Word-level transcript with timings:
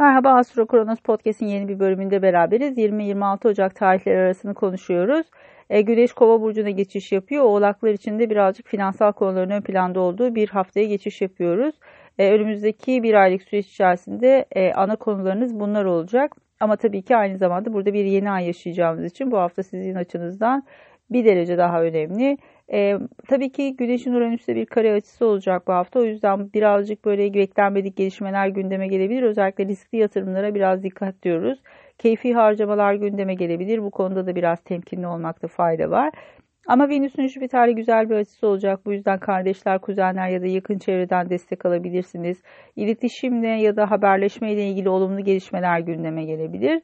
Merhaba 0.00 0.30
Astro 0.30 0.66
Kronos 0.66 1.00
Podcast'in 1.00 1.46
yeni 1.46 1.68
bir 1.68 1.78
bölümünde 1.78 2.22
beraberiz. 2.22 2.78
20-26 2.78 3.48
Ocak 3.48 3.74
tarihleri 3.74 4.18
arasını 4.18 4.54
konuşuyoruz. 4.54 5.26
E, 5.70 5.80
Güneş 5.80 6.12
Kova 6.12 6.40
burcuna 6.40 6.70
geçiş 6.70 7.12
yapıyor. 7.12 7.44
Oğlaklar 7.44 7.90
için 7.90 8.18
de 8.18 8.30
birazcık 8.30 8.66
finansal 8.66 9.12
konuların 9.12 9.50
ön 9.50 9.60
planda 9.60 10.00
olduğu 10.00 10.34
bir 10.34 10.48
haftaya 10.48 10.86
geçiş 10.86 11.20
yapıyoruz. 11.20 11.74
E, 12.18 12.32
önümüzdeki 12.32 13.02
bir 13.02 13.14
aylık 13.14 13.42
süreç 13.42 13.66
içerisinde 13.66 14.44
e, 14.52 14.72
ana 14.72 14.96
konularınız 14.96 15.60
bunlar 15.60 15.84
olacak. 15.84 16.36
Ama 16.60 16.76
tabii 16.76 17.02
ki 17.02 17.16
aynı 17.16 17.38
zamanda 17.38 17.72
burada 17.72 17.92
bir 17.92 18.04
yeni 18.04 18.30
ay 18.30 18.46
yaşayacağımız 18.46 19.04
için 19.04 19.30
bu 19.30 19.38
hafta 19.38 19.62
sizin 19.62 19.94
açınızdan 19.94 20.62
bir 21.10 21.24
derece 21.24 21.58
daha 21.58 21.82
önemli. 21.82 22.38
E, 22.72 22.98
tabii 23.28 23.52
ki 23.52 23.76
Güneş'in 23.76 24.12
Uranüs'te 24.12 24.56
bir 24.56 24.66
kare 24.66 24.92
açısı 24.92 25.26
olacak 25.26 25.66
bu 25.66 25.72
hafta. 25.72 26.00
O 26.00 26.04
yüzden 26.04 26.52
birazcık 26.52 27.04
böyle 27.04 27.34
beklenmedik 27.34 27.96
gelişmeler 27.96 28.48
gündeme 28.48 28.88
gelebilir. 28.88 29.22
Özellikle 29.22 29.66
riskli 29.66 29.98
yatırımlara 29.98 30.54
biraz 30.54 30.82
dikkat 30.82 31.22
diyoruz. 31.22 31.58
Keyfi 31.98 32.34
harcamalar 32.34 32.94
gündeme 32.94 33.34
gelebilir. 33.34 33.82
Bu 33.82 33.90
konuda 33.90 34.26
da 34.26 34.34
biraz 34.34 34.60
temkinli 34.60 35.06
olmakta 35.06 35.48
fayda 35.48 35.90
var. 35.90 36.10
Ama 36.66 36.88
Venüs'ün 36.88 37.26
Jüpiter'le 37.26 37.72
güzel 37.72 38.10
bir 38.10 38.14
açısı 38.14 38.46
olacak. 38.46 38.86
Bu 38.86 38.92
yüzden 38.92 39.18
kardeşler, 39.18 39.78
kuzenler 39.78 40.28
ya 40.28 40.42
da 40.42 40.46
yakın 40.46 40.78
çevreden 40.78 41.30
destek 41.30 41.66
alabilirsiniz. 41.66 42.42
İletişimle 42.76 43.48
ya 43.48 43.76
da 43.76 43.90
haberleşme 43.90 44.52
ile 44.52 44.68
ilgili 44.68 44.88
olumlu 44.88 45.24
gelişmeler 45.24 45.80
gündeme 45.80 46.24
gelebilir. 46.24 46.82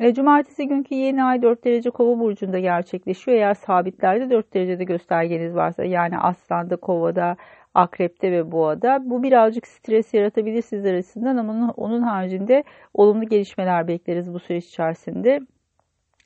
E, 0.00 0.14
cumartesi 0.14 0.68
günkü 0.68 0.94
yeni 0.94 1.24
ay 1.24 1.42
4 1.42 1.64
derece 1.64 1.90
kova 1.90 2.20
burcunda 2.20 2.58
gerçekleşiyor. 2.58 3.36
Eğer 3.36 3.54
sabitlerde 3.54 4.30
4 4.30 4.54
derecede 4.54 4.84
göstergeniz 4.84 5.54
varsa 5.54 5.84
yani 5.84 6.18
aslanda 6.18 6.76
kovada, 6.76 7.36
akrepte 7.74 8.32
ve 8.32 8.52
boğada 8.52 9.10
bu 9.10 9.22
birazcık 9.22 9.66
stres 9.66 10.14
yaratabilir 10.14 10.62
sizler 10.62 10.94
açısından 10.94 11.36
ama 11.36 11.74
onun, 11.76 12.02
haricinde 12.02 12.64
olumlu 12.94 13.28
gelişmeler 13.28 13.88
bekleriz 13.88 14.34
bu 14.34 14.38
süreç 14.38 14.66
içerisinde. 14.66 15.40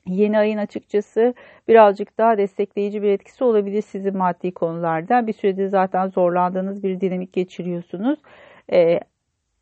Yeni 0.05 0.37
ayın 0.39 0.57
açıkçası 0.57 1.33
birazcık 1.67 2.17
daha 2.17 2.37
destekleyici 2.37 3.01
bir 3.01 3.09
etkisi 3.09 3.43
olabilir 3.43 3.81
sizin 3.81 4.17
maddi 4.17 4.53
konularda. 4.53 5.27
Bir 5.27 5.33
süredir 5.33 5.67
zaten 5.67 6.07
zorlandığınız 6.07 6.83
bir 6.83 7.01
dinamik 7.01 7.33
geçiriyorsunuz. 7.33 8.19
Ee, 8.73 8.99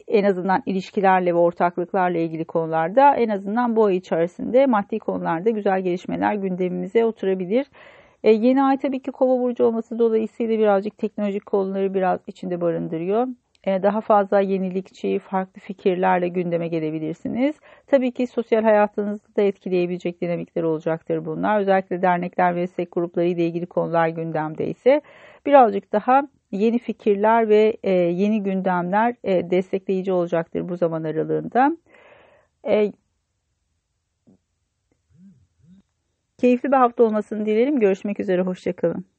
en 0.07 0.23
azından 0.23 0.63
ilişkilerle 0.65 1.33
ve 1.33 1.37
ortaklıklarla 1.37 2.17
ilgili 2.17 2.45
konularda 2.45 3.15
en 3.15 3.29
azından 3.29 3.75
bu 3.75 3.85
ay 3.85 3.95
içerisinde 3.97 4.65
maddi 4.65 4.99
konularda 4.99 5.49
güzel 5.49 5.81
gelişmeler 5.81 6.35
gündemimize 6.35 7.05
oturabilir. 7.05 7.65
E, 8.23 8.31
yeni 8.31 8.63
ay 8.63 8.77
tabii 8.77 9.01
ki 9.01 9.11
kova 9.11 9.41
burcu 9.41 9.65
olması 9.65 9.99
dolayısıyla 9.99 10.59
birazcık 10.59 10.97
teknolojik 10.97 11.45
konuları 11.45 11.93
biraz 11.93 12.19
içinde 12.27 12.61
barındırıyor. 12.61 13.27
E, 13.63 13.83
daha 13.83 14.01
fazla 14.01 14.39
yenilikçi, 14.39 15.19
farklı 15.19 15.61
fikirlerle 15.61 16.27
gündeme 16.27 16.67
gelebilirsiniz. 16.67 17.55
Tabii 17.87 18.11
ki 18.11 18.27
sosyal 18.27 18.63
hayatınızı 18.63 19.35
da 19.35 19.41
etkileyebilecek 19.41 20.21
dinamikler 20.21 20.63
olacaktır 20.63 21.25
bunlar. 21.25 21.59
Özellikle 21.59 22.01
dernekler 22.01 22.55
ve 22.55 22.59
meslek 22.59 22.91
grupları 22.91 23.25
ile 23.25 23.45
ilgili 23.45 23.65
konular 23.65 24.07
gündemde 24.07 24.67
ise 24.67 25.01
birazcık 25.45 25.93
daha 25.93 26.21
yeni 26.55 26.79
fikirler 26.79 27.49
ve 27.49 27.77
e, 27.83 27.91
yeni 27.91 28.43
gündemler 28.43 29.15
e, 29.23 29.51
destekleyici 29.51 30.11
olacaktır 30.11 30.69
bu 30.69 30.77
zaman 30.77 31.03
aralığında. 31.03 31.77
E, 32.67 32.93
keyifli 36.37 36.71
bir 36.71 36.77
hafta 36.77 37.03
olmasını 37.03 37.45
dilerim. 37.45 37.79
Görüşmek 37.79 38.19
üzere, 38.19 38.41
hoşçakalın. 38.41 39.14